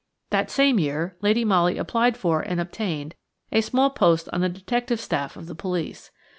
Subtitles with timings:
[0.31, 3.13] That same year, Lady Molly applied for, and obtained,
[3.51, 6.09] a small post on the detective staff of the police.